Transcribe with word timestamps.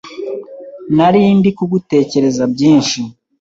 Nari 0.95 1.21
ndi 1.37 1.49
kugutekereza 1.57 2.43
byinshi 2.53 2.99